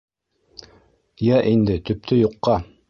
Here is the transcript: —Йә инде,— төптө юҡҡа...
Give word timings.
—Йә 1.29 1.39
инде,— 1.53 1.81
төптө 1.91 2.21
юҡҡа... 2.25 2.61